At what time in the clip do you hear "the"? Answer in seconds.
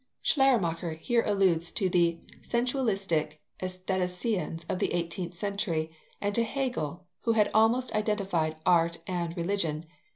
1.87-2.17, 4.79-4.93